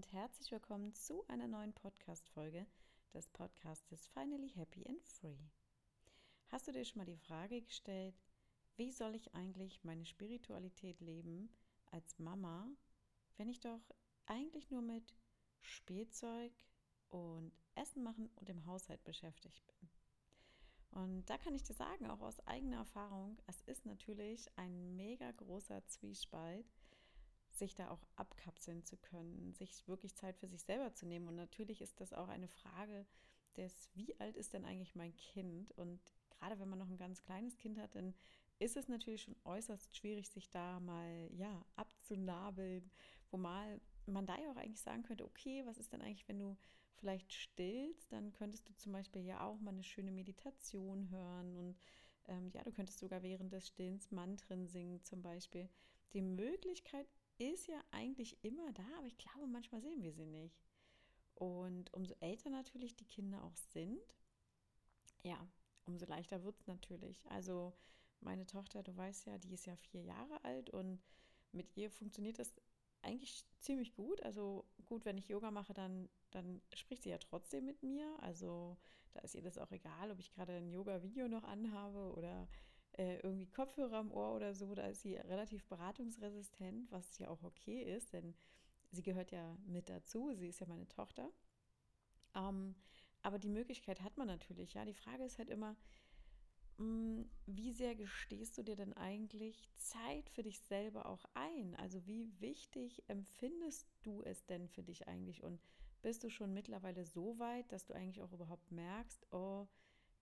[0.00, 2.66] und herzlich willkommen zu einer neuen Podcast-Folge
[3.12, 5.36] des Podcastes Finally Happy and Free.
[6.48, 8.14] Hast du dir schon mal die Frage gestellt,
[8.76, 11.50] wie soll ich eigentlich meine Spiritualität leben
[11.90, 12.66] als Mama,
[13.36, 13.82] wenn ich doch
[14.24, 15.14] eigentlich nur mit
[15.60, 16.54] Spielzeug
[17.10, 19.90] und Essen machen und dem Haushalt beschäftigt bin?
[20.92, 25.30] Und da kann ich dir sagen, auch aus eigener Erfahrung, es ist natürlich ein mega
[25.32, 26.72] großer Zwiespalt,
[27.60, 31.28] sich da auch abkapseln zu können, sich wirklich Zeit für sich selber zu nehmen.
[31.28, 33.06] Und natürlich ist das auch eine Frage
[33.56, 35.70] des, wie alt ist denn eigentlich mein Kind?
[35.78, 38.14] Und gerade wenn man noch ein ganz kleines Kind hat, dann
[38.58, 42.90] ist es natürlich schon äußerst schwierig, sich da mal ja abzunabeln,
[43.30, 46.38] wo mal man da ja auch eigentlich sagen könnte, okay, was ist denn eigentlich, wenn
[46.38, 46.56] du
[46.96, 51.76] vielleicht stillst, dann könntest du zum Beispiel ja auch mal eine schöne Meditation hören und
[52.26, 55.68] ähm, ja, du könntest sogar während des Stillens Mantren singen zum Beispiel.
[56.12, 57.06] Die Möglichkeit
[57.48, 60.60] ist ja eigentlich immer da, aber ich glaube, manchmal sehen wir sie nicht.
[61.34, 64.14] Und umso älter natürlich die Kinder auch sind,
[65.22, 65.48] ja,
[65.86, 67.24] umso leichter wird es natürlich.
[67.30, 67.72] Also
[68.20, 71.00] meine Tochter, du weißt ja, die ist ja vier Jahre alt und
[71.52, 72.54] mit ihr funktioniert das
[73.02, 74.22] eigentlich ziemlich gut.
[74.22, 78.16] Also gut, wenn ich Yoga mache, dann, dann spricht sie ja trotzdem mit mir.
[78.20, 78.76] Also
[79.12, 82.48] da ist ihr das auch egal, ob ich gerade ein Yoga-Video noch anhabe oder
[83.00, 87.42] äh, irgendwie Kopfhörer am Ohr oder so, da ist sie relativ beratungsresistent, was ja auch
[87.42, 88.34] okay ist, denn
[88.90, 91.30] sie gehört ja mit dazu, sie ist ja meine Tochter.
[92.34, 92.74] Ähm,
[93.22, 94.84] aber die Möglichkeit hat man natürlich, ja.
[94.84, 95.76] Die Frage ist halt immer,
[96.76, 101.74] mh, mm, wie sehr gestehst du dir denn eigentlich Zeit für dich selber auch ein?
[101.76, 105.42] Also wie wichtig empfindest du es denn für dich eigentlich?
[105.42, 105.58] Und
[106.02, 109.68] bist du schon mittlerweile so weit, dass du eigentlich auch überhaupt merkst, oh,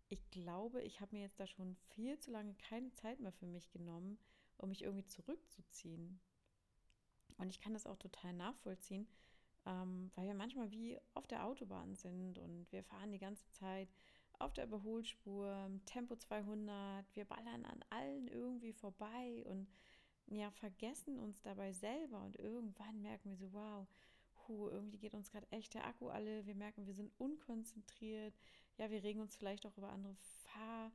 [0.09, 3.47] ich glaube, ich habe mir jetzt da schon viel zu lange keine Zeit mehr für
[3.47, 4.19] mich genommen,
[4.57, 6.21] um mich irgendwie zurückzuziehen.
[7.37, 9.07] Und ich kann das auch total nachvollziehen,
[9.67, 13.89] ähm, weil wir manchmal wie auf der Autobahn sind und wir fahren die ganze Zeit
[14.39, 19.69] auf der Überholspur, Tempo 200, wir ballern an allen irgendwie vorbei und
[20.27, 23.87] ja, vergessen uns dabei selber und irgendwann merken wir so, wow,
[24.35, 26.47] puh, irgendwie geht uns gerade echt der Akku alle.
[26.47, 28.35] Wir merken, wir sind unkonzentriert.
[28.79, 30.93] Ja, wir regen uns vielleicht auch über andere Fahr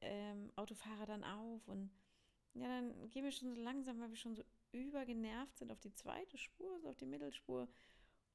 [0.00, 1.90] ähm, Autofahrer dann auf und
[2.54, 5.94] ja, dann gehen wir schon so langsam, weil wir schon so übergenervt sind auf die
[5.94, 7.68] zweite Spur, so auf die Mittelspur,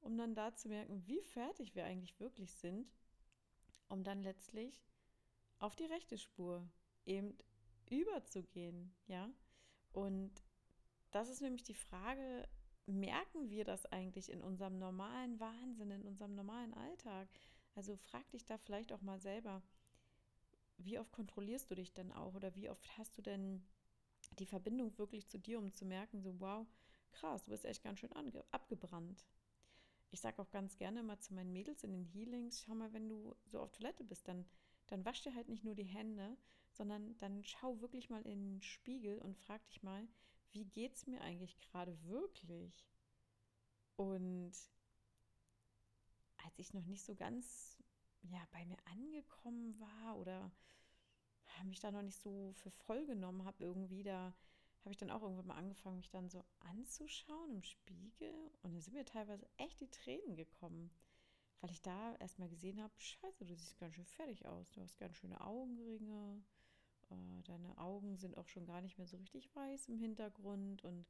[0.00, 2.90] um dann da zu merken, wie fertig wir eigentlich wirklich sind,
[3.88, 4.82] um dann letztlich
[5.58, 6.66] auf die rechte Spur
[7.04, 7.36] eben
[7.90, 9.30] überzugehen, ja.
[9.92, 10.32] Und
[11.10, 12.48] das ist nämlich die Frage,
[12.86, 17.28] merken wir das eigentlich in unserem normalen Wahnsinn, in unserem normalen Alltag?
[17.78, 19.62] Also frag dich da vielleicht auch mal selber,
[20.78, 23.64] wie oft kontrollierst du dich denn auch oder wie oft hast du denn
[24.32, 26.66] die Verbindung wirklich zu dir, um zu merken, so wow,
[27.12, 28.10] krass, du bist echt ganz schön
[28.50, 29.24] abgebrannt.
[30.10, 33.08] Ich sage auch ganz gerne mal zu meinen Mädels in den Healings, schau mal, wenn
[33.08, 34.44] du so auf Toilette bist, dann,
[34.88, 36.36] dann wasch dir halt nicht nur die Hände,
[36.72, 40.08] sondern dann schau wirklich mal in den Spiegel und frag dich mal,
[40.50, 42.88] wie geht es mir eigentlich gerade wirklich?
[43.94, 44.52] Und
[46.48, 47.76] als ich noch nicht so ganz
[48.22, 50.50] ja, bei mir angekommen war oder
[51.64, 54.32] mich da noch nicht so für voll genommen habe, irgendwie, da
[54.80, 58.32] habe ich dann auch irgendwann mal angefangen, mich dann so anzuschauen im Spiegel.
[58.62, 60.90] Und da sind mir teilweise echt die Tränen gekommen,
[61.60, 64.70] weil ich da erstmal gesehen habe: Scheiße, du siehst ganz schön fertig aus.
[64.70, 66.42] Du hast ganz schöne Augenringe,
[67.10, 71.06] äh, deine Augen sind auch schon gar nicht mehr so richtig weiß im Hintergrund und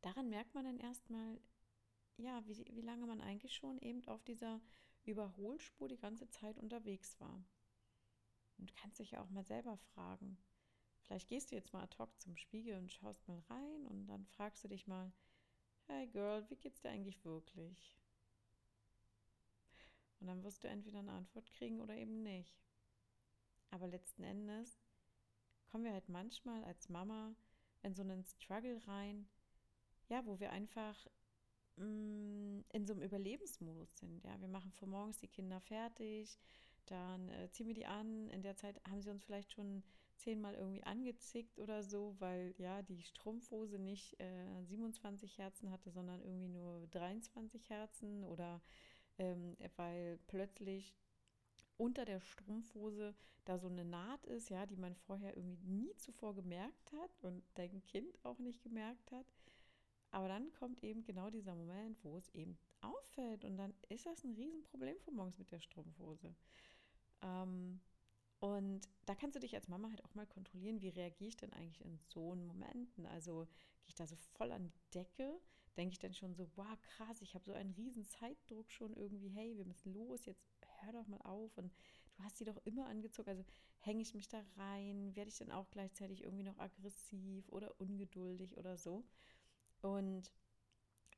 [0.00, 1.38] daran merkt man dann erstmal,
[2.16, 4.60] ja, wie, wie lange man eigentlich schon eben auf dieser
[5.04, 7.44] Überholspur die ganze Zeit unterwegs war.
[8.58, 10.38] Und du kannst dich ja auch mal selber fragen.
[11.02, 14.24] Vielleicht gehst du jetzt mal ad hoc zum Spiegel und schaust mal rein und dann
[14.26, 15.12] fragst du dich mal,
[15.86, 17.98] hey Girl, wie geht's dir eigentlich wirklich?
[20.20, 22.64] Und dann wirst du entweder eine Antwort kriegen oder eben nicht.
[23.70, 24.80] Aber letzten Endes
[25.66, 27.34] kommen wir halt manchmal als Mama
[27.82, 29.28] in so einen Struggle rein,
[30.08, 31.06] ja, wo wir einfach
[31.76, 34.22] in so einem Überlebensmodus sind.
[34.24, 36.38] Ja, wir machen vor morgens die Kinder fertig,
[36.86, 38.28] dann äh, ziehen wir die an.
[38.30, 39.82] In der Zeit haben sie uns vielleicht schon
[40.16, 46.22] zehnmal irgendwie angezickt oder so, weil ja die Strumpfhose nicht äh, 27 Herzen hatte, sondern
[46.22, 48.60] irgendwie nur 23 Herzen oder
[49.18, 50.94] ähm, weil plötzlich
[51.76, 56.34] unter der Strumpfhose da so eine Naht ist, ja, die man vorher irgendwie nie zuvor
[56.34, 59.26] gemerkt hat und dein Kind auch nicht gemerkt hat.
[60.14, 64.22] Aber dann kommt eben genau dieser Moment, wo es eben auffällt und dann ist das
[64.22, 66.36] ein Riesenproblem von morgens mit der Strumpfhose.
[67.20, 67.80] Ähm,
[68.38, 71.52] und da kannst du dich als Mama halt auch mal kontrollieren, wie reagiere ich denn
[71.52, 73.06] eigentlich in so Momenten?
[73.06, 73.46] Also
[73.82, 75.40] gehe ich da so voll an die Decke,
[75.76, 79.30] denke ich dann schon so, wow, krass, ich habe so einen riesen Zeitdruck schon irgendwie,
[79.30, 80.46] hey, wir müssen los, jetzt
[80.82, 81.74] hör doch mal auf und
[82.16, 83.44] du hast sie doch immer angezogen, also
[83.80, 88.56] hänge ich mich da rein, werde ich dann auch gleichzeitig irgendwie noch aggressiv oder ungeduldig
[88.56, 89.04] oder so.
[89.84, 90.32] Und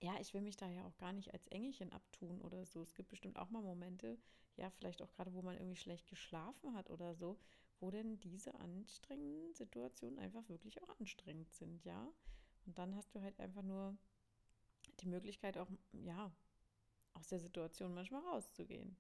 [0.01, 2.83] ja, ich will mich da ja auch gar nicht als Engelchen abtun oder so.
[2.83, 4.19] Es gibt bestimmt auch mal Momente,
[4.57, 7.39] ja, vielleicht auch gerade, wo man irgendwie schlecht geschlafen hat oder so,
[7.79, 12.13] wo denn diese anstrengenden Situationen einfach wirklich auch anstrengend sind, ja.
[12.67, 13.97] Und dann hast du halt einfach nur
[15.01, 16.35] die Möglichkeit auch, ja,
[17.15, 18.97] aus der Situation manchmal rauszugehen.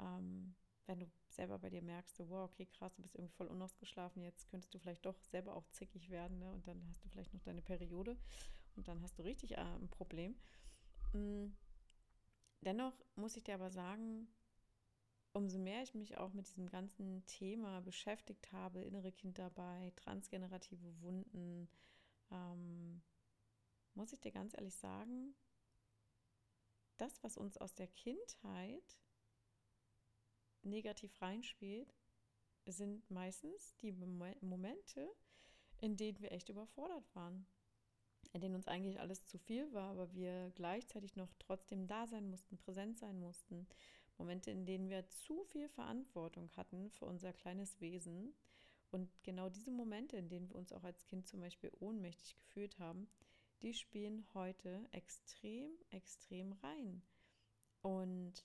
[0.00, 0.56] Ähm,
[0.86, 4.22] wenn du selber bei dir merkst, so, wow, okay, krass, du bist irgendwie voll unausgeschlafen,
[4.22, 6.50] jetzt könntest du vielleicht doch selber auch zickig werden, ne?
[6.50, 8.18] Und dann hast du vielleicht noch deine Periode
[8.76, 10.36] und dann hast du richtig äh, ein Problem.
[11.12, 11.56] Mhm.
[12.60, 14.26] Dennoch muss ich dir aber sagen,
[15.34, 21.68] umso mehr ich mich auch mit diesem ganzen Thema beschäftigt habe, innere Kindarbeit, transgenerative Wunden,
[22.30, 23.02] ähm,
[23.94, 25.34] muss ich dir ganz ehrlich sagen,
[26.96, 28.98] das, was uns aus der Kindheit
[30.62, 31.94] negativ reinspielt,
[32.66, 35.14] sind meistens die Momente,
[35.78, 37.46] in denen wir echt überfordert waren,
[38.34, 42.28] in denen uns eigentlich alles zu viel war, aber wir gleichzeitig noch trotzdem da sein
[42.28, 43.66] mussten, präsent sein mussten.
[44.18, 48.34] Momente, in denen wir zu viel Verantwortung hatten für unser kleines Wesen.
[48.90, 52.78] Und genau diese Momente, in denen wir uns auch als Kind zum Beispiel ohnmächtig gefühlt
[52.78, 53.08] haben,
[53.62, 57.02] die spielen heute extrem, extrem rein.
[57.82, 58.42] Und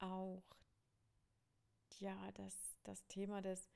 [0.00, 0.42] auch
[1.98, 3.68] ja, das, das Thema des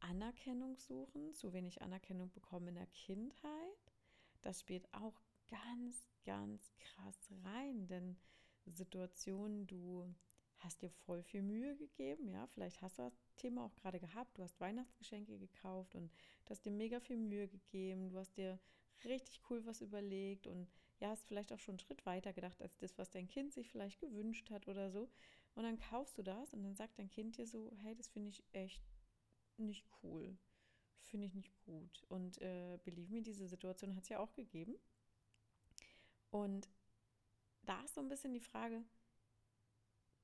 [0.00, 3.83] Anerkennungssuchen, zu wenig Anerkennung bekommen in der Kindheit,
[4.44, 8.16] das spielt auch ganz, ganz krass rein, denn
[8.66, 10.14] Situationen, du
[10.58, 14.38] hast dir voll viel Mühe gegeben, ja, vielleicht hast du das Thema auch gerade gehabt,
[14.38, 16.10] du hast Weihnachtsgeschenke gekauft und
[16.44, 18.58] du hast dir mega viel Mühe gegeben, du hast dir
[19.04, 20.68] richtig cool was überlegt und
[21.00, 23.68] ja, hast vielleicht auch schon einen Schritt weiter gedacht als das, was dein Kind sich
[23.70, 25.10] vielleicht gewünscht hat oder so.
[25.54, 28.30] Und dann kaufst du das und dann sagt dein Kind dir so, hey, das finde
[28.30, 28.82] ich echt
[29.56, 30.36] nicht cool,
[31.04, 32.04] finde ich nicht gut.
[32.08, 34.76] Und äh, believe me, diese Situation hat es ja auch gegeben.
[36.30, 36.68] Und
[37.62, 38.84] da ist so ein bisschen die Frage,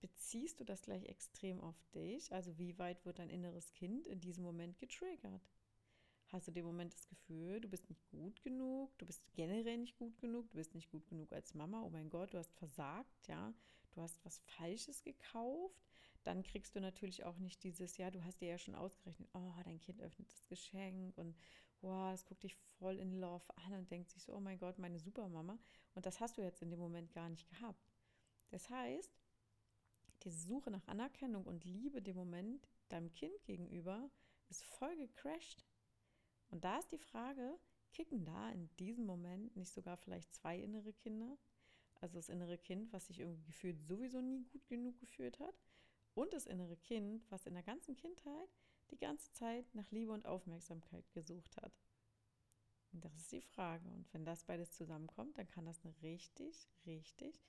[0.01, 2.33] beziehst du das gleich extrem auf dich?
[2.33, 5.49] Also wie weit wird dein inneres Kind in diesem Moment getriggert?
[6.29, 9.97] Hast du dem Moment das Gefühl, du bist nicht gut genug, du bist generell nicht
[9.97, 13.27] gut genug, du bist nicht gut genug als Mama, oh mein Gott, du hast versagt,
[13.27, 13.53] ja,
[13.91, 15.90] du hast was Falsches gekauft,
[16.25, 19.53] dann kriegst du natürlich auch nicht dieses, ja, du hast dir ja schon ausgerechnet, oh,
[19.65, 21.37] dein Kind öffnet das Geschenk und
[21.81, 24.79] wow, es guckt dich voll in Love an und denkt sich so, oh mein Gott,
[24.79, 25.59] meine Supermama.
[25.95, 27.91] Und das hast du jetzt in dem Moment gar nicht gehabt.
[28.51, 29.19] Das heißt,
[30.23, 34.11] diese Suche nach Anerkennung und Liebe dem Moment deinem Kind gegenüber
[34.51, 35.65] ist voll gecrashed.
[36.51, 37.59] Und da ist die Frage,
[37.93, 41.39] kicken da in diesem Moment nicht sogar vielleicht zwei innere Kinder?
[42.01, 45.55] Also das innere Kind, was sich irgendwie gefühlt sowieso nie gut genug gefühlt hat
[46.15, 48.49] und das innere Kind, was in der ganzen Kindheit
[48.91, 51.73] die ganze Zeit nach Liebe und Aufmerksamkeit gesucht hat.
[52.93, 53.89] Und das ist die Frage.
[53.89, 57.41] Und wenn das beides zusammenkommt, dann kann das eine richtig, richtig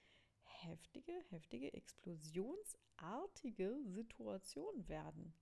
[0.43, 5.33] heftige, heftige, explosionsartige Situation werden.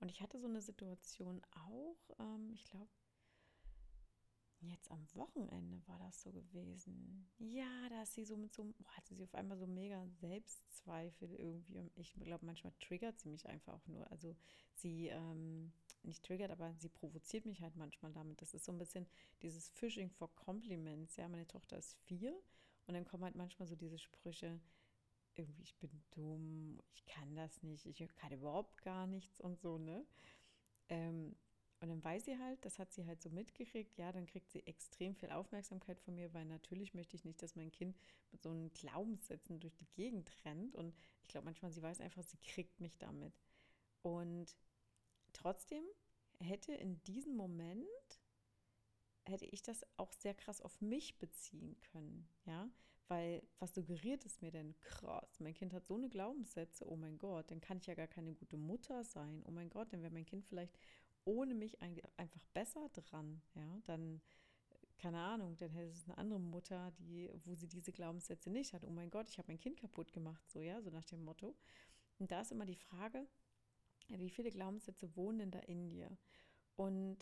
[0.00, 2.90] Und ich hatte so eine Situation auch, ähm, ich glaube,
[4.68, 7.30] jetzt am Wochenende war das so gewesen.
[7.38, 11.34] Ja, da ist sie so mit so, oh, hatte sie auf einmal so mega Selbstzweifel
[11.34, 11.78] irgendwie.
[11.78, 14.10] Und ich glaube, manchmal triggert sie mich einfach auch nur.
[14.10, 14.36] Also
[14.74, 15.72] sie, ähm,
[16.04, 18.42] nicht triggert, aber sie provoziert mich halt manchmal damit.
[18.42, 19.06] Das ist so ein bisschen
[19.42, 21.16] dieses Fishing for Compliments.
[21.16, 22.36] Ja, meine Tochter ist vier
[22.86, 24.60] und dann kommen halt manchmal so diese Sprüche,
[25.34, 29.78] irgendwie, ich bin dumm, ich kann das nicht, ich kann überhaupt gar nichts und so,
[29.78, 30.04] ne?
[30.88, 31.34] Ähm,
[31.82, 34.64] und dann weiß sie halt, das hat sie halt so mitgekriegt, ja, dann kriegt sie
[34.68, 37.98] extrem viel Aufmerksamkeit von mir, weil natürlich möchte ich nicht, dass mein Kind
[38.30, 40.76] mit so einem Glaubenssätzen durch die Gegend rennt.
[40.76, 43.34] Und ich glaube manchmal, sie weiß einfach, sie kriegt mich damit.
[44.02, 44.54] Und
[45.32, 45.82] trotzdem
[46.38, 47.84] hätte in diesem Moment,
[49.24, 52.70] hätte ich das auch sehr krass auf mich beziehen können, ja,
[53.08, 54.78] weil was suggeriert es mir denn?
[54.82, 58.06] Krass, mein Kind hat so eine Glaubenssätze, oh mein Gott, dann kann ich ja gar
[58.06, 60.78] keine gute Mutter sein, oh mein Gott, dann wäre mein Kind vielleicht
[61.24, 64.20] ohne mich einfach besser dran, ja, dann
[65.02, 68.84] keine Ahnung, dann hätte es eine andere Mutter, die, wo sie diese Glaubenssätze nicht hat.
[68.84, 71.56] Oh mein Gott, ich habe mein Kind kaputt gemacht, so ja, so nach dem Motto.
[72.20, 73.26] Und da ist immer die Frage,
[74.06, 76.08] wie viele Glaubenssätze wohnen denn da in dir?
[76.76, 77.18] Und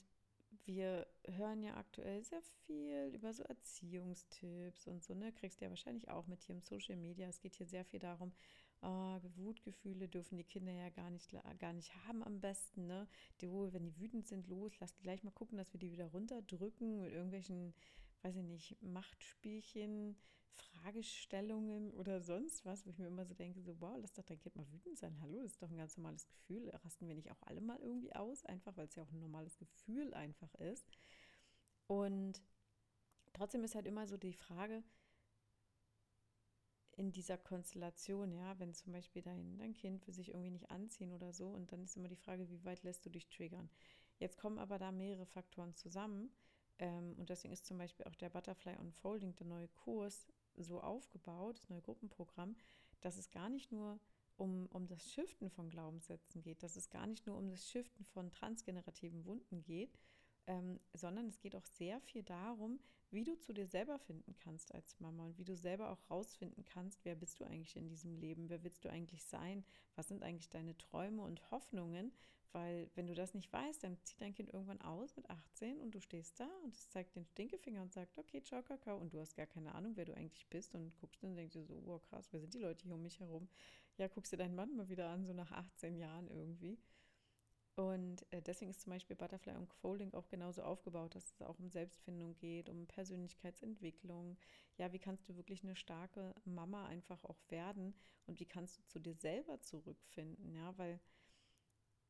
[0.65, 5.33] wir hören ja aktuell sehr viel über so Erziehungstipps und so, ne?
[5.33, 7.29] Kriegst du ja wahrscheinlich auch mit hier im Social Media.
[7.29, 8.33] Es geht hier sehr viel darum,
[8.83, 12.87] oh, Wutgefühle dürfen die Kinder ja gar nicht, gar nicht haben am besten.
[12.87, 13.09] Ne?
[13.41, 16.07] Die, wenn die wütend sind, los, lass die gleich mal gucken, dass wir die wieder
[16.07, 17.75] runterdrücken mit irgendwelchen,
[18.23, 20.17] weiß ich nicht, Machtspielchen,
[20.53, 24.39] Fragestellungen oder sonst was, wo ich mir immer so denke, so, wow, lass doch dein
[24.39, 25.19] Kind mal wütend sein.
[25.21, 26.71] Hallo, das ist doch ein ganz normales Gefühl.
[26.71, 29.57] Rasten wir nicht auch alle mal irgendwie aus, einfach weil es ja auch ein normales
[29.57, 30.91] Gefühl einfach ist.
[31.87, 32.43] Und
[33.33, 34.83] trotzdem ist halt immer so die Frage,
[37.01, 41.15] in dieser Konstellation, ja, wenn zum Beispiel dein, dein Kind für sich irgendwie nicht anziehen
[41.15, 43.71] oder so, und dann ist immer die Frage, wie weit lässt du dich triggern.
[44.19, 46.31] Jetzt kommen aber da mehrere Faktoren zusammen.
[46.79, 51.57] Ähm, und deswegen ist zum Beispiel auch der Butterfly Unfolding, der neue Kurs, so aufgebaut,
[51.57, 52.55] das neue Gruppenprogramm,
[53.01, 53.99] dass es gar nicht nur
[54.37, 58.05] um, um das Shiften von Glaubenssätzen geht, dass es gar nicht nur um das Shiften
[58.05, 59.99] von transgenerativen Wunden geht,
[60.47, 62.81] ähm, sondern es geht auch sehr viel darum,
[63.11, 66.65] wie du zu dir selber finden kannst als Mama und wie du selber auch rausfinden
[66.65, 69.65] kannst, wer bist du eigentlich in diesem Leben, wer willst du eigentlich sein,
[69.97, 72.13] was sind eigentlich deine Träume und Hoffnungen,
[72.53, 75.95] weil wenn du das nicht weißt, dann zieht dein Kind irgendwann aus mit 18 und
[75.95, 79.21] du stehst da und es zeigt den Stinkefinger und sagt, okay, ciao, Kakao und du
[79.21, 82.03] hast gar keine Ahnung, wer du eigentlich bist und guckst und denkst dir so, wow,
[82.03, 83.49] krass, wer sind die Leute hier um mich herum?
[83.99, 86.79] Ja, guckst dir deinen Mann mal wieder an, so nach 18 Jahren irgendwie.
[87.77, 91.71] Und äh, deswegen ist zum Beispiel Butterfly Unfolding auch genauso aufgebaut, dass es auch um
[91.71, 94.37] Selbstfindung geht, um Persönlichkeitsentwicklung.
[94.77, 97.95] Ja, wie kannst du wirklich eine starke Mama einfach auch werden
[98.27, 100.53] und wie kannst du zu dir selber zurückfinden?
[100.55, 101.01] Ja, weil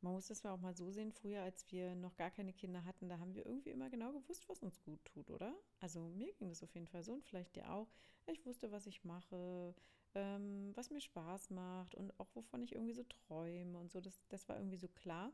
[0.02, 3.08] man muss das auch mal so sehen, früher, als wir noch gar keine Kinder hatten,
[3.08, 5.54] da haben wir irgendwie immer genau gewusst, was uns gut tut, oder?
[5.78, 7.88] Also mir ging das auf jeden Fall so und vielleicht dir auch.
[8.26, 9.74] Ich wusste, was ich mache,
[10.14, 14.00] ähm, was mir Spaß macht und auch wovon ich irgendwie so träume und so.
[14.00, 15.32] Das, das war irgendwie so klar.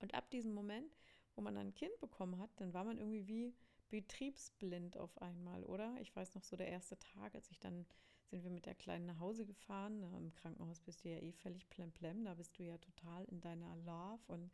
[0.00, 0.96] Und ab diesem Moment,
[1.34, 3.54] wo man dann ein Kind bekommen hat, dann war man irgendwie wie
[3.90, 5.96] betriebsblind auf einmal, oder?
[6.00, 7.86] Ich weiß noch so der erste Tag, als ich dann
[8.30, 10.02] sind wir mit der Kleinen nach Hause gefahren.
[10.16, 13.76] Im Krankenhaus bist du ja eh völlig plemplem, da bist du ja total in deiner
[13.76, 14.52] Love und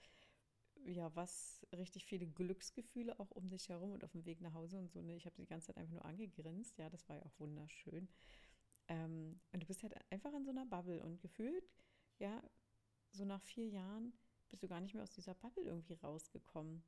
[0.85, 4.79] ja, was richtig viele Glücksgefühle auch um dich herum und auf dem Weg nach Hause
[4.79, 5.03] und so.
[5.03, 5.17] Ne?
[5.17, 6.79] Ich habe die ganze Zeit einfach nur angegrinst.
[6.79, 8.09] Ja, das war ja auch wunderschön.
[8.89, 11.69] Ähm, und du bist halt einfach in so einer Bubble und gefühlt,
[12.19, 12.43] ja,
[13.11, 14.13] so nach vier Jahren
[14.49, 16.83] bist du gar nicht mehr aus dieser Bubble irgendwie rausgekommen.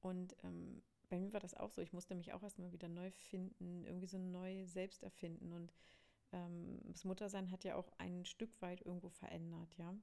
[0.00, 1.80] Und ähm, bei mir war das auch so.
[1.82, 5.52] Ich musste mich auch erstmal wieder neu finden, irgendwie so neu selbst erfinden.
[5.52, 5.72] Und
[6.32, 9.94] ähm, das Muttersein hat ja auch ein Stück weit irgendwo verändert, ja.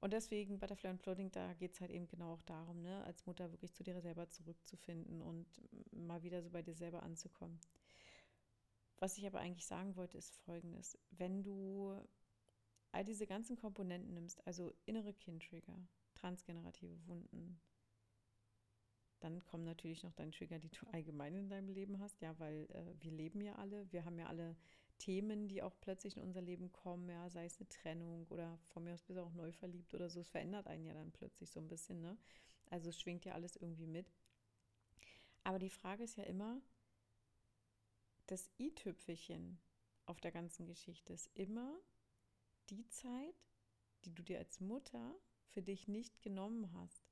[0.00, 3.26] Und deswegen Butterfly und Floating, da geht es halt eben genau auch darum, ne, als
[3.26, 5.46] Mutter wirklich zu dir selber zurückzufinden und
[5.90, 7.58] mal wieder so bei dir selber anzukommen.
[9.00, 10.98] Was ich aber eigentlich sagen wollte, ist folgendes.
[11.10, 11.96] Wenn du
[12.92, 15.78] all diese ganzen Komponenten nimmst, also innere Kindtrigger,
[16.14, 17.60] transgenerative Wunden,
[19.20, 22.68] dann kommen natürlich noch deine Trigger, die du allgemein in deinem Leben hast, ja, weil
[22.70, 24.56] äh, wir leben ja alle, wir haben ja alle
[24.98, 28.84] Themen, die auch plötzlich in unser Leben kommen, ja, sei es eine Trennung oder von
[28.84, 31.50] mir aus bist du auch neu verliebt oder so, es verändert einen ja dann plötzlich
[31.50, 32.16] so ein bisschen, ne?
[32.70, 34.12] Also es schwingt ja alles irgendwie mit.
[35.44, 36.60] Aber die Frage ist ja immer,
[38.26, 39.58] das i-Tüpfelchen
[40.04, 41.78] auf der ganzen Geschichte ist immer
[42.70, 43.46] die Zeit,
[44.04, 45.14] die du dir als Mutter
[45.48, 47.08] für dich nicht genommen hast.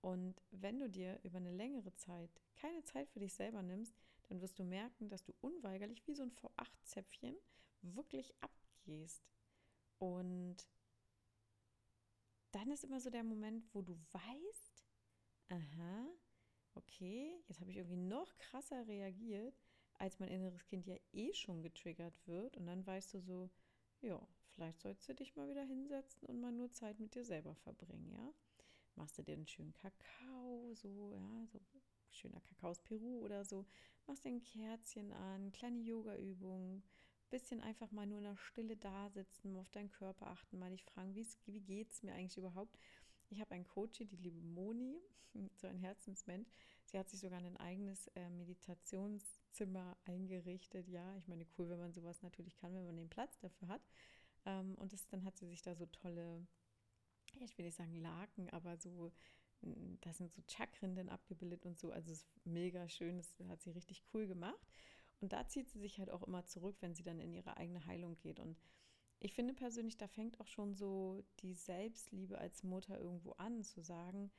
[0.00, 3.96] Und wenn du dir über eine längere Zeit keine Zeit für dich selber nimmst,
[4.28, 7.34] dann wirst du merken, dass du unweigerlich wie so ein V8-Zäpfchen
[7.82, 9.22] wirklich abgehst.
[9.98, 10.56] Und
[12.52, 14.84] dann ist immer so der Moment, wo du weißt,
[15.48, 16.06] aha,
[16.74, 19.58] okay, jetzt habe ich irgendwie noch krasser reagiert,
[19.94, 22.56] als mein inneres Kind ja eh schon getriggert wird.
[22.56, 23.50] Und dann weißt du so,
[24.00, 24.20] ja,
[24.54, 28.10] vielleicht sollst du dich mal wieder hinsetzen und mal nur Zeit mit dir selber verbringen,
[28.12, 28.32] ja?
[28.96, 31.60] machst du dir einen schönen Kakao, so, ja, so
[32.10, 33.66] schöner Kakao aus Peru oder so,
[34.06, 36.82] machst dir ein Kerzchen an, kleine Yoga-Übungen,
[37.30, 40.84] bisschen einfach mal nur in der Stille da sitzen, auf deinen Körper achten, mal dich
[40.84, 42.78] fragen, wie geht es mir eigentlich überhaupt?
[43.30, 45.00] Ich habe einen Coach, die liebe Moni,
[45.56, 46.48] so ein Herzensmensch.
[46.84, 50.88] Sie hat sich sogar ein eigenes äh, Meditationszimmer eingerichtet.
[50.88, 53.82] Ja, ich meine, cool, wenn man sowas natürlich kann, wenn man den Platz dafür hat.
[54.46, 56.46] Ähm, und das, dann hat sie sich da so tolle
[57.40, 59.12] ich will nicht sagen Laken, aber so,
[60.00, 61.90] da sind so Chakren dann abgebildet und so.
[61.90, 64.66] Also es ist mega schön, das hat sie richtig cool gemacht.
[65.20, 67.86] Und da zieht sie sich halt auch immer zurück, wenn sie dann in ihre eigene
[67.86, 68.40] Heilung geht.
[68.40, 68.58] Und
[69.20, 73.80] ich finde persönlich, da fängt auch schon so die Selbstliebe als Mutter irgendwo an, zu
[73.80, 74.30] sagen,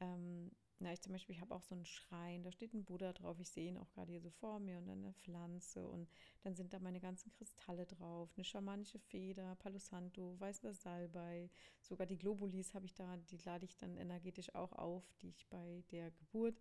[0.00, 3.38] ähm, na, ich zum Beispiel, habe auch so einen Schrein, da steht ein Buddha drauf,
[3.38, 6.08] ich sehe ihn auch gerade hier so vor mir und eine Pflanze und
[6.42, 11.50] dann sind da meine ganzen Kristalle drauf, eine schamanische Feder, Palo Santo, weißer Salbei,
[11.80, 15.46] sogar die Globulis habe ich da, die lade ich dann energetisch auch auf, die ich
[15.48, 16.60] bei der Geburt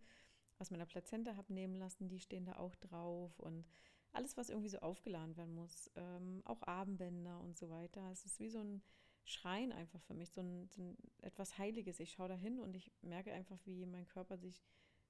[0.60, 3.66] aus meiner Plazenta habe nehmen lassen, die stehen da auch drauf und
[4.14, 8.12] alles, was irgendwie so aufgeladen werden muss, ähm, auch Armbänder und so weiter.
[8.12, 8.82] Es ist wie so ein
[9.26, 12.00] Schrein einfach für mich, so ein, so ein etwas Heiliges.
[12.00, 14.64] Ich schaue da hin und ich merke einfach, wie mein Körper sich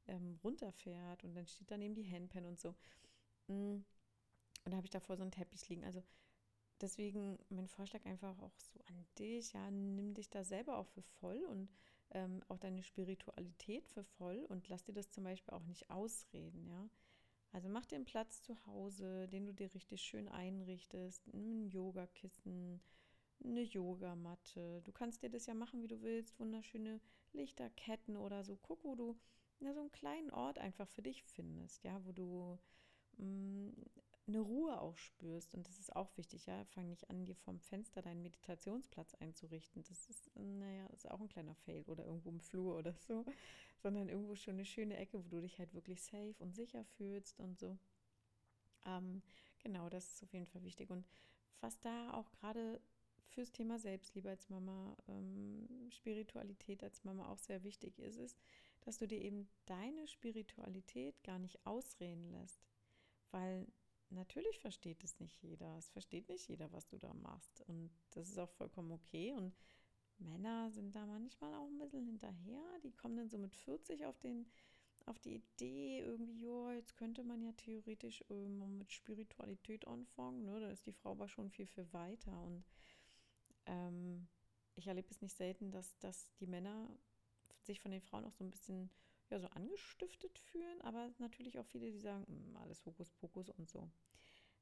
[0.08, 2.76] ähm, runterfährt und dann steht daneben die Handpan und so.
[3.48, 3.84] Mm.
[4.66, 5.84] Und da habe ich davor so einen Teppich liegen.
[5.84, 6.02] Also
[6.80, 11.02] deswegen mein Vorschlag einfach auch so an dich, ja, nimm dich da selber auch für
[11.02, 11.70] voll und
[12.12, 16.68] ähm, auch deine Spiritualität für voll und lass dir das zum Beispiel auch nicht ausreden,
[16.68, 16.90] ja.
[17.52, 22.82] Also mach dir einen Platz zu Hause, den du dir richtig schön einrichtest, ein Yogakissen,
[23.44, 24.82] eine Yogamatte.
[24.84, 27.00] Du kannst dir das ja machen, wie du willst, wunderschöne
[27.34, 28.58] Lichterketten oder so.
[28.62, 29.18] Guck, wo du
[29.60, 32.60] ja, so einen kleinen Ort einfach für dich findest, ja, wo du
[33.18, 33.74] mh, mm,
[34.28, 35.54] eine Ruhe auch spürst.
[35.54, 36.64] Und das ist auch wichtig, ja.
[36.66, 39.84] Fang nicht an, dir vom Fenster deinen Meditationsplatz einzurichten.
[39.84, 43.26] Das ist, naja, ist auch ein kleiner Fail oder irgendwo im Flur oder so,
[43.82, 47.40] sondern irgendwo schon eine schöne Ecke, wo du dich halt wirklich safe und sicher fühlst
[47.40, 47.78] und so.
[48.86, 49.22] Ähm,
[49.60, 50.90] genau, das ist auf jeden Fall wichtig.
[50.90, 51.06] Und
[51.60, 52.82] was da auch gerade
[53.34, 58.38] fürs Thema Selbstliebe als Mama, ähm, Spiritualität als Mama auch sehr wichtig ist, ist,
[58.82, 62.62] dass du dir eben deine Spiritualität gar nicht ausreden lässt.
[63.32, 63.68] Weil
[64.10, 65.78] natürlich versteht es nicht jeder.
[65.78, 67.62] Es versteht nicht jeder, was du da machst.
[67.68, 69.34] Und das ist auch vollkommen okay.
[69.34, 69.54] Und
[70.20, 72.80] Männer sind da manchmal auch ein bisschen hinterher.
[72.84, 74.46] Die kommen dann so mit 40 auf den
[75.06, 80.46] auf die Idee, irgendwie, ja, jetzt könnte man ja theoretisch ähm, mit Spiritualität anfangen.
[80.46, 80.60] Ne?
[80.60, 82.42] Da ist die Frau aber schon viel, viel weiter.
[82.44, 82.64] Und
[83.66, 84.28] ähm,
[84.76, 86.90] ich erlebe es nicht selten, dass, dass die Männer
[87.62, 88.90] sich von den Frauen auch so ein bisschen
[89.30, 93.90] ja, so angestiftet fühlen, aber natürlich auch viele, die sagen, hm, alles Hokuspokus und so.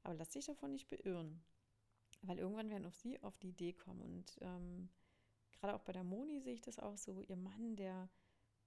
[0.02, 1.42] Aber lass dich davon nicht beirren,
[2.22, 4.02] weil irgendwann werden auch sie auf die Idee kommen.
[4.02, 4.88] Und ähm,
[5.52, 8.08] gerade auch bei der Moni sehe ich das auch so, ihr Mann, der,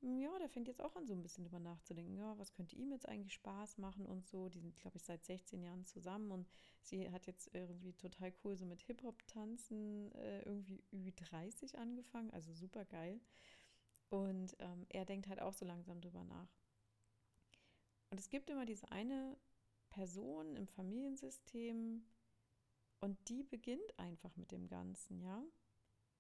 [0.01, 2.91] ja, der fängt jetzt auch an, so ein bisschen drüber nachzudenken, ja, was könnte ihm
[2.91, 4.49] jetzt eigentlich Spaß machen und so.
[4.49, 6.47] Die sind, glaube ich, seit 16 Jahren zusammen und
[6.81, 12.85] sie hat jetzt irgendwie total cool so mit Hip-Hop-Tanzen äh, irgendwie Ü30 angefangen, also super
[12.85, 13.19] geil.
[14.09, 16.49] Und ähm, er denkt halt auch so langsam drüber nach.
[18.11, 19.37] Und es gibt immer diese eine
[19.89, 22.05] Person im Familiensystem
[22.99, 25.43] und die beginnt einfach mit dem Ganzen, ja.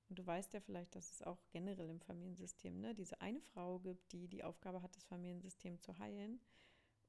[0.09, 3.79] Und du weißt ja vielleicht, dass es auch generell im Familiensystem ne, diese eine Frau
[3.79, 6.39] gibt, die die Aufgabe hat, das Familiensystem zu heilen.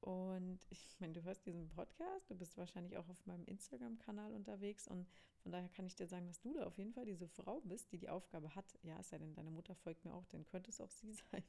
[0.00, 4.86] Und ich meine, du hörst diesen Podcast, du bist wahrscheinlich auch auf meinem Instagram-Kanal unterwegs
[4.86, 5.08] und
[5.42, 7.92] von daher kann ich dir sagen, dass du da auf jeden Fall diese Frau bist,
[7.92, 8.78] die die Aufgabe hat.
[8.82, 11.44] Ja, es sei denn, deine Mutter folgt mir auch, dann könnte es auch sie sein.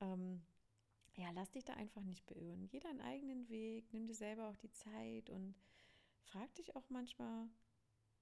[0.00, 0.42] ähm,
[1.16, 2.68] ja, lass dich da einfach nicht beirren.
[2.68, 5.54] Geh deinen eigenen Weg, nimm dir selber auch die Zeit und
[6.18, 7.48] frag dich auch manchmal,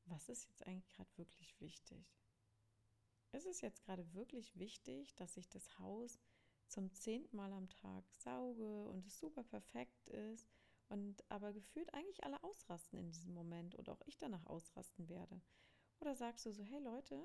[0.07, 2.05] was ist jetzt eigentlich gerade wirklich wichtig?
[3.33, 6.21] Ist es jetzt gerade wirklich wichtig, dass ich das Haus
[6.69, 10.49] zum zehnten Mal am Tag sauge und es super perfekt ist
[10.89, 15.41] und aber gefühlt eigentlich alle ausrasten in diesem Moment und auch ich danach ausrasten werde?
[16.01, 17.25] Oder sagst du so, hey Leute,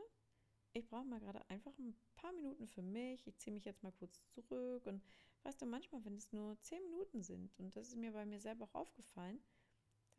[0.74, 3.92] ich brauche mal gerade einfach ein paar Minuten für mich, ich ziehe mich jetzt mal
[3.92, 5.04] kurz zurück und
[5.44, 8.40] weißt du, manchmal, wenn es nur zehn Minuten sind und das ist mir bei mir
[8.40, 9.42] selber auch aufgefallen,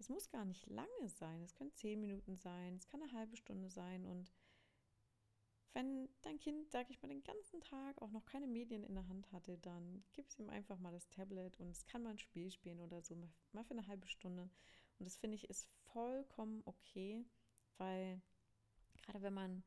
[0.01, 3.37] das muss gar nicht lange sein, es können zehn Minuten sein, es kann eine halbe
[3.37, 4.07] Stunde sein.
[4.07, 4.33] Und
[5.75, 9.07] wenn dein Kind, sag ich mal, den ganzen Tag auch noch keine Medien in der
[9.09, 12.19] Hand hatte, dann gib es ihm einfach mal das Tablet und es kann mal ein
[12.19, 13.15] Spiel spielen oder so,
[13.53, 14.49] mal für eine halbe Stunde.
[14.99, 17.27] Und das finde ich ist vollkommen okay,
[17.77, 18.23] weil
[19.03, 19.63] gerade wenn man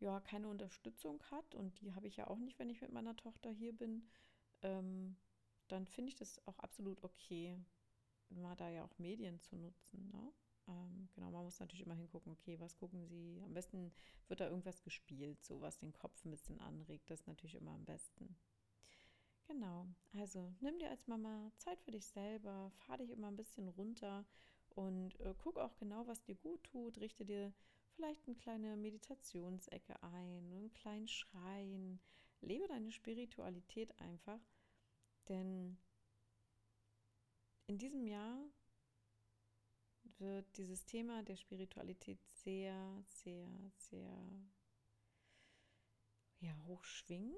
[0.00, 3.16] ja keine Unterstützung hat und die habe ich ja auch nicht, wenn ich mit meiner
[3.16, 4.08] Tochter hier bin,
[4.62, 5.18] ähm,
[5.68, 7.58] dann finde ich das auch absolut okay,
[8.40, 10.10] mal da ja auch Medien zu nutzen.
[10.10, 10.32] Ne?
[10.68, 13.40] Ähm, genau, man muss natürlich immer hingucken, okay, was gucken Sie?
[13.44, 13.92] Am besten
[14.28, 17.10] wird da irgendwas gespielt, so was den Kopf ein bisschen anregt.
[17.10, 18.36] Das ist natürlich immer am besten.
[19.46, 23.68] Genau, also nimm dir als Mama Zeit für dich selber, fahr dich immer ein bisschen
[23.68, 24.24] runter
[24.70, 26.98] und äh, guck auch genau, was dir gut tut.
[26.98, 27.52] Richte dir
[27.94, 32.00] vielleicht eine kleine Meditationsecke ein, einen kleinen Schrein.
[32.40, 34.40] Lebe deine Spiritualität einfach,
[35.28, 35.78] denn
[37.66, 38.38] in diesem Jahr
[40.18, 44.16] wird dieses Thema der Spiritualität sehr, sehr, sehr
[46.40, 47.36] ja, hoch schwingen.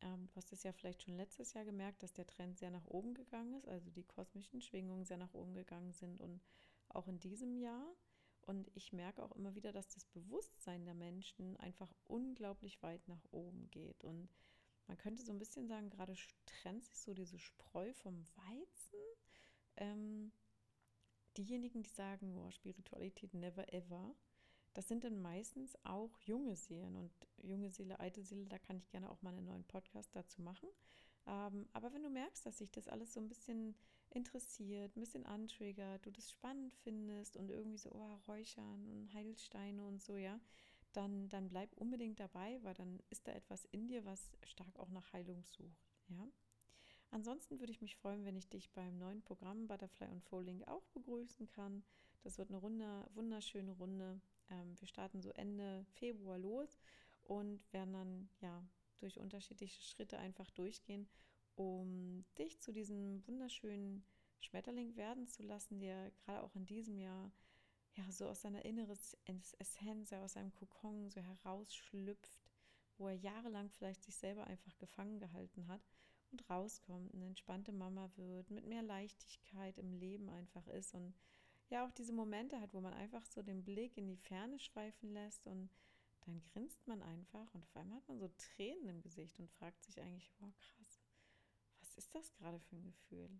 [0.00, 2.86] Ähm, du hast es ja vielleicht schon letztes Jahr gemerkt, dass der Trend sehr nach
[2.86, 6.40] oben gegangen ist, also die kosmischen Schwingungen sehr nach oben gegangen sind und
[6.88, 7.96] auch in diesem Jahr.
[8.42, 13.22] Und ich merke auch immer wieder, dass das Bewusstsein der Menschen einfach unglaublich weit nach
[13.30, 14.04] oben geht.
[14.04, 14.30] Und
[14.86, 16.14] man könnte so ein bisschen sagen, gerade
[16.46, 18.98] trennt sich so diese Spreu vom Weizen.
[19.78, 20.32] Ähm,
[21.36, 24.14] diejenigen, die sagen, oh, Spiritualität never ever,
[24.74, 26.96] das sind dann meistens auch junge Seelen.
[26.96, 27.12] Und
[27.42, 30.68] junge Seele, alte Seele, da kann ich gerne auch mal einen neuen Podcast dazu machen.
[31.26, 33.74] Ähm, aber wenn du merkst, dass sich das alles so ein bisschen
[34.10, 39.84] interessiert, ein bisschen antriggert, du das spannend findest und irgendwie so, oh, Räuchern und Heilsteine
[39.84, 40.40] und so, ja,
[40.92, 44.90] dann, dann bleib unbedingt dabei, weil dann ist da etwas in dir, was stark auch
[44.90, 46.26] nach Heilung sucht, ja.
[47.10, 51.46] Ansonsten würde ich mich freuen, wenn ich dich beim neuen Programm Butterfly Unfolding auch begrüßen
[51.46, 51.82] kann.
[52.22, 54.20] Das wird eine Runde, wunderschöne Runde.
[54.50, 56.80] Ähm, wir starten so Ende Februar los
[57.24, 58.62] und werden dann ja
[58.98, 61.08] durch unterschiedliche Schritte einfach durchgehen,
[61.54, 64.04] um dich zu diesem wunderschönen
[64.40, 67.32] Schmetterling werden zu lassen, der gerade auch in diesem Jahr
[67.94, 68.98] ja so aus seiner inneren
[69.58, 72.38] Essenz, aus seinem Kokon so herausschlüpft,
[72.98, 75.80] wo er jahrelang vielleicht sich selber einfach gefangen gehalten hat
[76.32, 81.14] und rauskommt, eine entspannte Mama wird, mit mehr Leichtigkeit im Leben einfach ist und
[81.70, 85.12] ja auch diese Momente hat, wo man einfach so den Blick in die Ferne schweifen
[85.12, 85.70] lässt und
[86.26, 89.82] dann grinst man einfach und auf einmal hat man so Tränen im Gesicht und fragt
[89.84, 91.00] sich eigentlich, wow, krass,
[91.80, 93.30] was ist das gerade für ein Gefühl?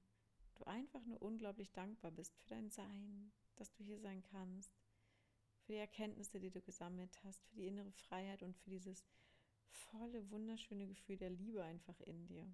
[0.54, 4.72] Du einfach nur unglaublich dankbar bist für dein Sein, dass du hier sein kannst,
[5.60, 9.04] für die Erkenntnisse, die du gesammelt hast, für die innere Freiheit und für dieses
[9.68, 12.50] volle, wunderschöne Gefühl der Liebe einfach in dir.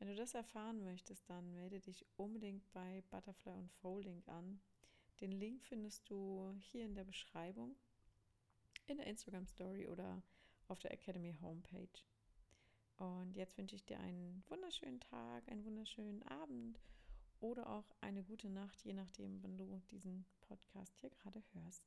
[0.00, 4.58] Wenn du das erfahren möchtest, dann melde dich unbedingt bei Butterfly Unfolding an.
[5.20, 7.76] Den Link findest du hier in der Beschreibung,
[8.86, 10.22] in der Instagram Story oder
[10.68, 12.02] auf der Academy Homepage.
[12.96, 16.80] Und jetzt wünsche ich dir einen wunderschönen Tag, einen wunderschönen Abend
[17.40, 21.84] oder auch eine gute Nacht, je nachdem, wann du diesen Podcast hier gerade hörst.